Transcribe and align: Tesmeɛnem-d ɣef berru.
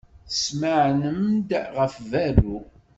Tesmeɛnem-d 0.29 1.49
ɣef 1.75 1.93
berru. 2.11 2.57